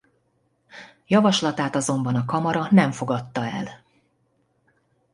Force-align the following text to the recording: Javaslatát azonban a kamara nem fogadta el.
Javaslatát 1.07 1.75
azonban 1.75 2.15
a 2.15 2.25
kamara 2.25 2.67
nem 2.71 2.91
fogadta 2.91 3.45
el. 3.45 3.83